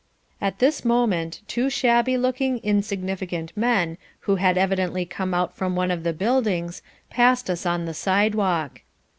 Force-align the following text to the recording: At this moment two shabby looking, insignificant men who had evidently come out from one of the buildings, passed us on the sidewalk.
At 0.41 0.57
this 0.57 0.83
moment 0.83 1.41
two 1.47 1.69
shabby 1.69 2.17
looking, 2.17 2.57
insignificant 2.63 3.55
men 3.55 3.99
who 4.21 4.37
had 4.37 4.57
evidently 4.57 5.05
come 5.05 5.35
out 5.35 5.55
from 5.55 5.75
one 5.75 5.91
of 5.91 6.01
the 6.01 6.11
buildings, 6.11 6.81
passed 7.11 7.51
us 7.51 7.67
on 7.67 7.85
the 7.85 7.93
sidewalk. 7.93 8.81